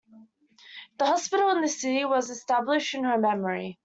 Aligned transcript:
A 0.99 1.05
hospital 1.05 1.51
in 1.51 1.61
the 1.61 1.67
city 1.67 2.05
was 2.05 2.31
established 2.31 2.95
in 2.95 3.03
her 3.03 3.19
memory. 3.19 3.77